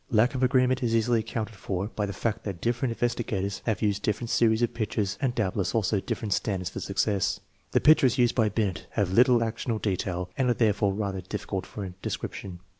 Lack 0.09 0.33
of 0.33 0.41
agreement 0.41 0.81
is 0.81 0.95
easily 0.95 1.19
accounted 1.19 1.53
for 1.55 1.87
by 1.89 2.07
the 2.07 2.11
fact 2.11 2.43
that 2.43 2.59
different 2.59 2.91
investigators 2.91 3.61
have 3.67 3.83
used 3.83 4.01
different 4.01 4.31
series 4.31 4.63
of 4.63 4.73
pictures 4.73 5.15
and 5.21 5.35
doubtless 5.35 5.75
also 5.75 5.99
different 5.99 6.33
standards 6.33 6.71
for 6.71 6.79
success. 6.79 7.39
The 7.69 7.81
pictures 7.81 8.17
used 8.17 8.33
by 8.33 8.49
Binet 8.49 8.87
have 8.93 9.11
little 9.13 9.43
action 9.43 9.71
or 9.71 9.77
detail 9.77 10.31
and 10.35 10.49
are 10.49 10.55
therefore 10.55 10.93
rather 10.95 11.21
difficult 11.21 11.67
for 11.67 11.87
description. 12.01 12.61